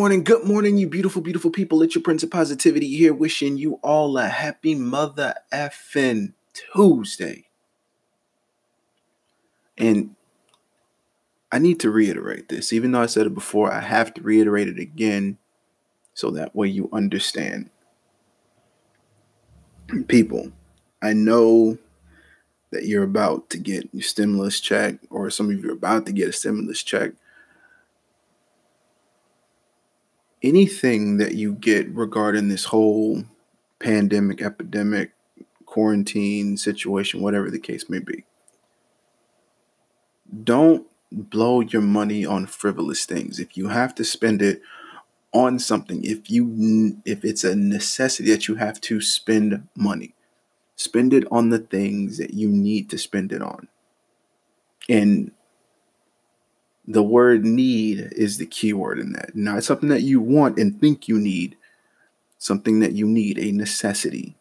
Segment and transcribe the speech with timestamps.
[0.00, 1.82] morning, good morning, you beautiful, beautiful people.
[1.82, 7.44] It's your Prince of Positivity here, wishing you all a happy mother effing Tuesday.
[9.76, 10.16] And
[11.52, 14.68] I need to reiterate this, even though I said it before, I have to reiterate
[14.68, 15.36] it again
[16.14, 17.68] so that way you understand.
[20.08, 20.50] People,
[21.02, 21.76] I know
[22.70, 26.12] that you're about to get your stimulus check, or some of you are about to
[26.12, 27.12] get a stimulus check.
[30.42, 33.24] Anything that you get regarding this whole
[33.78, 35.12] pandemic, epidemic,
[35.66, 38.24] quarantine situation, whatever the case may be,
[40.44, 43.38] don't blow your money on frivolous things.
[43.38, 44.62] If you have to spend it
[45.32, 50.14] on something, if you if it's a necessity that you have to spend money,
[50.76, 53.68] spend it on the things that you need to spend it on.
[54.88, 55.32] And
[56.86, 59.36] the word need is the key word in that.
[59.36, 61.56] Not something that you want and think you need,
[62.38, 64.36] something that you need, a necessity.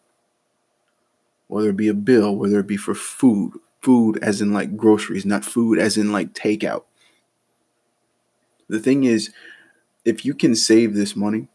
[1.48, 5.26] Whether it be a bill, whether it be for food, food as in like groceries,
[5.26, 6.84] not food as in like takeout.
[8.68, 9.32] The thing is,
[10.06, 11.48] if you can save this money,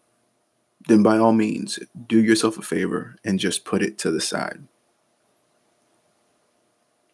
[0.88, 4.64] then by all means, do yourself a favor and just put it to the side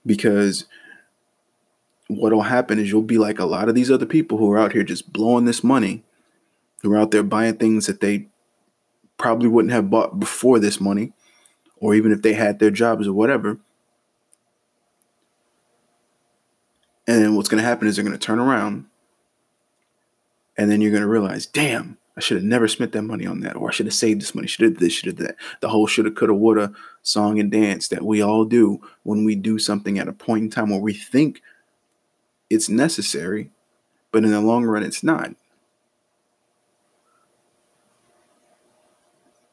[0.04, 0.66] because
[2.10, 4.72] what'll happen is you'll be like a lot of these other people who are out
[4.72, 6.02] here just blowing this money,
[6.82, 8.28] who are out there buying things that they
[9.16, 11.12] probably wouldn't have bought before this money,
[11.76, 13.58] or even if they had their jobs or whatever.
[17.06, 18.86] And then what's going to happen is they're going to turn around
[20.56, 23.40] and then you're going to realize, damn, I should have never spent that money on
[23.40, 25.36] that, or I should have saved this money, should have this, should have that.
[25.60, 26.72] The whole shoulda, coulda, woulda
[27.02, 30.50] song and dance that we all do when we do something at a point in
[30.50, 31.40] time where we think
[32.50, 33.50] it's necessary,
[34.12, 35.34] but in the long run, it's not.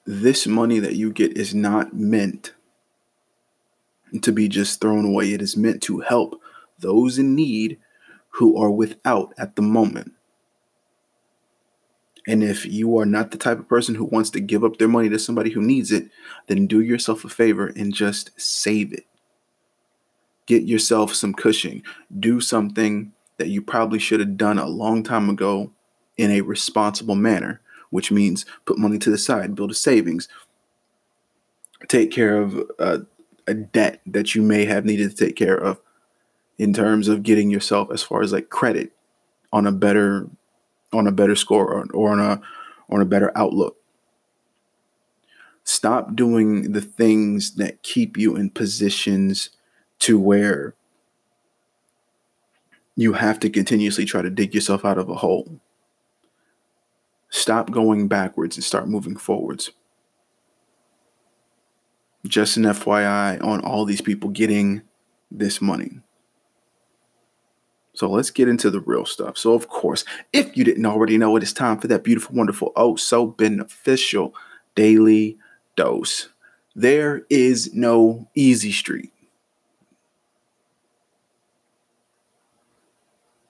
[0.06, 2.53] This money that you get is not meant
[4.22, 5.34] to be just thrown away.
[5.34, 6.41] It is meant to help
[6.80, 7.78] those in need
[8.31, 10.14] who are without at the moment.
[12.28, 14.88] And if you are not the type of person who wants to give up their
[14.88, 16.09] money to somebody who needs it,
[16.47, 19.06] then do yourself a favor and just save it.
[20.47, 21.84] Get yourself some cushion.
[22.19, 25.72] Do something that you probably should have done a long time ago
[26.18, 30.28] in a responsible manner, which means put money to the side, build a savings,
[31.88, 33.02] take care of a,
[33.46, 35.80] a debt that you may have needed to take care of
[36.58, 38.91] in terms of getting yourself as far as like credit
[39.53, 40.28] on a better
[40.94, 42.41] on a better score or, or on a
[42.90, 43.78] on a better outlook.
[45.64, 49.50] Stop doing the things that keep you in positions
[50.00, 50.75] to where
[52.96, 55.59] you have to continuously try to dig yourself out of a hole.
[57.30, 59.72] Stop going backwards and start moving forwards.
[62.25, 64.81] Just an FYI on all these people getting
[65.30, 66.00] this money.
[67.94, 69.38] So let's get into the real stuff.
[69.38, 72.72] So, of course, if you didn't already know, it is time for that beautiful, wonderful,
[72.75, 74.35] oh, so beneficial
[74.75, 75.38] daily
[75.75, 76.29] dose.
[76.75, 79.12] There is no easy street.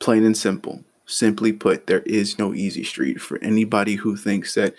[0.07, 0.85] Plain and simple.
[1.05, 4.73] Simply put, there is no easy street for anybody who thinks that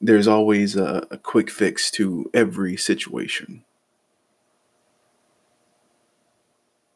[0.00, 3.62] there's always a, a quick fix to every situation.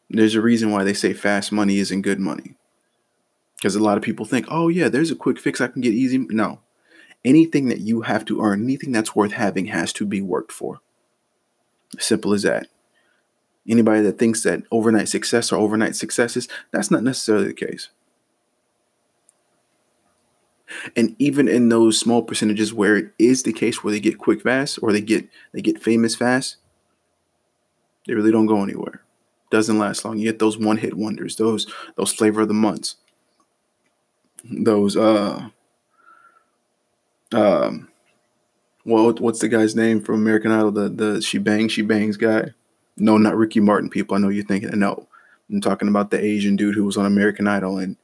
[0.09, 2.55] There's a reason why they say fast money isn't good money.
[3.57, 5.93] Because a lot of people think, oh, yeah, there's a quick fix I can get
[5.93, 6.17] easy.
[6.17, 6.61] No.
[7.23, 10.81] Anything that you have to earn, anything that's worth having has to be worked for.
[11.99, 12.69] Simple as that.
[13.69, 17.89] Anybody that thinks that overnight success or overnight successes, that's not necessarily the case.
[20.97, 24.43] And even in those small percentages where it is the case where they get quick
[24.43, 26.57] fast or they get they get famous fast,
[28.07, 29.03] they really don't go anywhere
[29.51, 30.19] doesn't last long.
[30.19, 31.67] You get those one hit wonders, those
[31.97, 32.97] those flavor of the months,
[34.45, 35.49] those uh
[37.33, 37.89] um
[38.85, 40.73] well what's the guy's name from American Idol?
[40.73, 42.51] The the she bangs she bangs guy.
[42.97, 43.91] No, not Ricky Martin.
[43.91, 44.77] People, I know you're thinking.
[44.79, 45.07] No,
[45.51, 47.97] I'm talking about the Asian dude who was on American Idol and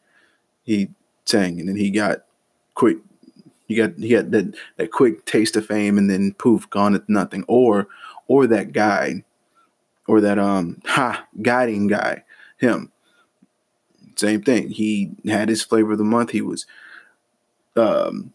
[0.64, 0.88] he
[1.24, 2.24] sang and then he got
[2.74, 2.98] quick.
[3.66, 7.08] He got he got that that quick taste of fame and then poof gone at
[7.08, 7.44] nothing.
[7.48, 7.88] Or
[8.28, 9.24] or that guy
[10.06, 12.24] or that um ha guiding guy,
[12.58, 12.92] him.
[14.16, 14.68] Same thing.
[14.68, 16.30] He had his flavor of the month.
[16.30, 16.66] He was
[17.76, 18.32] um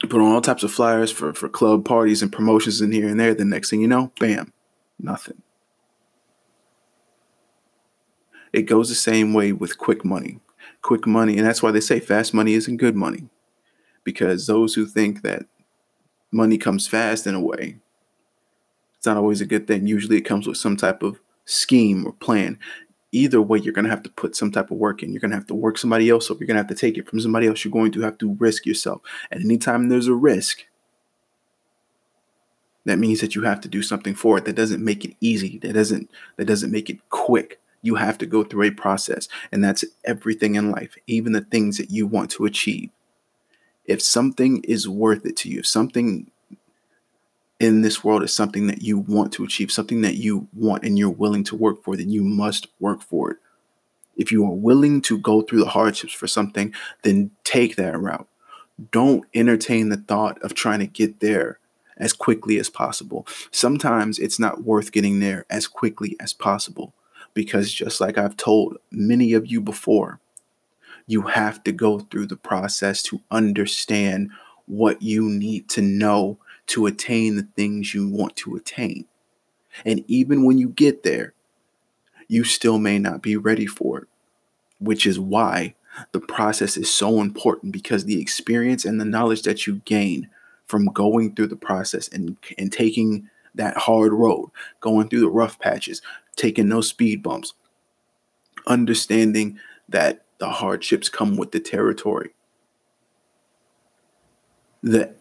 [0.00, 3.20] put on all types of flyers for for club parties and promotions in here and
[3.20, 3.34] there.
[3.34, 4.52] The next thing you know, bam,
[4.98, 5.42] nothing.
[8.54, 10.38] It goes the same way with quick money.
[10.80, 11.36] quick money.
[11.36, 13.28] And that's why they say fast money isn't good money.
[14.04, 15.46] Because those who think that
[16.30, 17.78] money comes fast in a way,
[18.96, 19.88] it's not always a good thing.
[19.88, 22.56] Usually it comes with some type of scheme or plan.
[23.10, 25.10] Either way, you're going to have to put some type of work in.
[25.10, 26.38] You're going to have to work somebody else up.
[26.38, 27.64] You're going to have to take it from somebody else.
[27.64, 29.02] You're going to have to risk yourself.
[29.32, 30.64] And anytime there's a risk,
[32.84, 34.44] that means that you have to do something for it.
[34.44, 35.58] That doesn't make it easy.
[35.58, 39.28] That doesn't that doesn't make it quick you have to go through a process.
[39.52, 42.90] And that's everything in life, even the things that you want to achieve.
[43.84, 46.30] If something is worth it to you, if something
[47.60, 50.98] in this world is something that you want to achieve, something that you want and
[50.98, 53.36] you're willing to work for, then you must work for it.
[54.16, 56.72] If you are willing to go through the hardships for something,
[57.02, 58.26] then take that route.
[58.90, 61.58] Don't entertain the thought of trying to get there
[61.98, 63.26] as quickly as possible.
[63.50, 66.94] Sometimes it's not worth getting there as quickly as possible
[67.34, 70.20] because just like I've told many of you before,
[71.06, 74.30] you have to go through the process to understand
[74.66, 79.04] what you need to know to attain the things you want to attain.
[79.84, 81.34] And even when you get there,
[82.28, 84.08] you still may not be ready for it,
[84.78, 85.74] which is why
[86.12, 90.28] the process is so important because the experience and the knowledge that you gain
[90.66, 94.50] from going through the process and, and taking that hard road,
[94.80, 96.00] going through the rough patches,
[96.34, 97.54] taking no speed bumps,
[98.66, 99.58] understanding
[99.88, 102.30] that the hardships come with the territory.
[104.82, 105.14] The,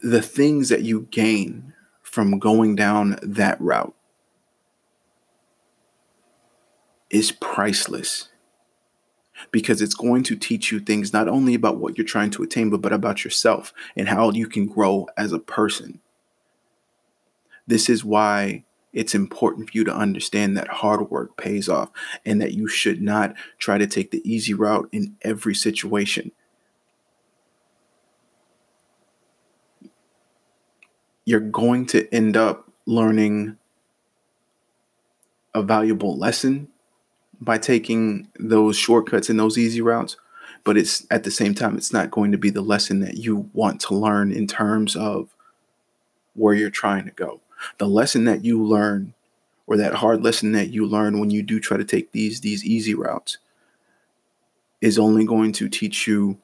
[0.00, 3.94] the things that you gain from going down that route
[7.10, 8.28] is priceless
[9.50, 12.70] because it's going to teach you things not only about what you're trying to attain,
[12.70, 16.00] but, but about yourself and how you can grow as a person.
[17.66, 18.64] This is why
[18.96, 21.90] it's important for you to understand that hard work pays off
[22.24, 26.32] and that you should not try to take the easy route in every situation.
[31.26, 33.58] You're going to end up learning
[35.54, 36.68] a valuable lesson
[37.38, 40.16] by taking those shortcuts and those easy routes
[40.64, 43.48] but it's at the same time it's not going to be the lesson that you
[43.52, 45.34] want to learn in terms of
[46.34, 47.40] where you're trying to go
[47.78, 49.14] the lesson that you learn
[49.66, 52.64] or that hard lesson that you learn when you do try to take these these
[52.64, 53.38] easy routes
[54.80, 56.38] is only going to teach you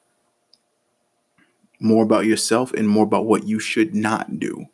[1.79, 4.65] more about yourself and more about what you should not do.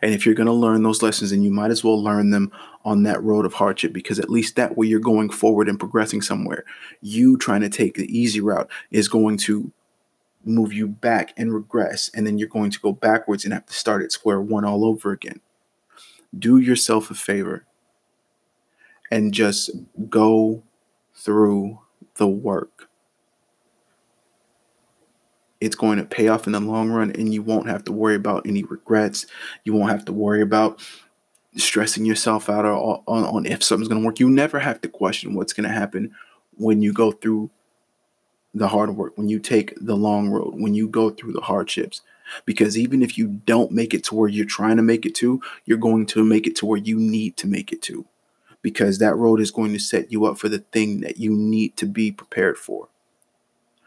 [0.00, 2.50] And if you're going to learn those lessons, then you might as well learn them
[2.84, 6.22] on that road of hardship because at least that way you're going forward and progressing
[6.22, 6.64] somewhere.
[7.00, 9.70] You trying to take the easy route is going to
[10.44, 13.72] move you back and regress, and then you're going to go backwards and have to
[13.72, 15.40] start at square one all over again.
[16.36, 17.64] Do yourself a favor
[19.10, 19.70] and just
[20.08, 20.62] go
[21.14, 21.80] through
[22.16, 22.88] the work.
[25.60, 28.16] It's going to pay off in the long run, and you won't have to worry
[28.16, 29.26] about any regrets.
[29.64, 30.80] You won't have to worry about
[31.56, 34.18] stressing yourself out on, on, on if something's going to work.
[34.18, 36.12] You never have to question what's going to happen
[36.56, 37.50] when you go through
[38.54, 42.02] the hard work, when you take the long road, when you go through the hardships.
[42.44, 45.40] Because even if you don't make it to where you're trying to make it to,
[45.64, 48.06] you're going to make it to where you need to make it to.
[48.62, 51.76] Because that road is going to set you up for the thing that you need
[51.78, 52.88] to be prepared for.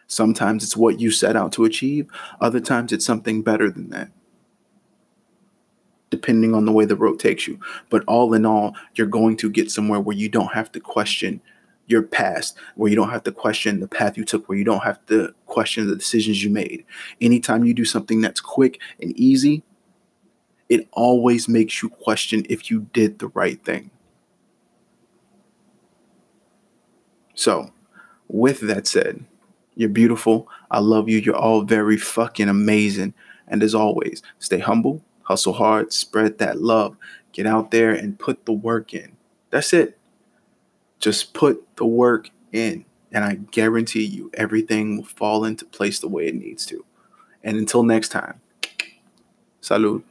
[0.08, 2.08] Sometimes it's what you set out to achieve,
[2.40, 4.12] other times it's something better than that
[6.10, 7.60] depending on the way the road takes you.
[7.90, 11.42] But all in all, you're going to get somewhere where you don't have to question
[11.88, 14.84] your past, where you don't have to question the path you took, where you don't
[14.84, 16.86] have to question the decisions you made.
[17.22, 19.64] Anytime you do something that's quick and easy,
[20.70, 23.92] it always makes you question if you did the right thing.
[27.36, 27.72] So,
[28.28, 29.26] with that said,
[29.76, 30.48] you're beautiful.
[30.72, 31.20] I love you.
[31.20, 33.14] You're all very fucking amazing.
[33.48, 36.98] And as always, stay humble, hustle hard, spread that love,
[37.34, 39.18] get out there and put the work in.
[39.52, 39.95] That's it.
[41.00, 46.08] Just put the work in, and I guarantee you everything will fall into place the
[46.08, 46.86] way it needs to.
[47.44, 48.42] And until next time,
[49.62, 50.04] salud.